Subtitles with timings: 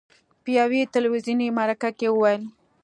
[0.43, 2.41] په یوې تلویزوني مرکې کې وویل: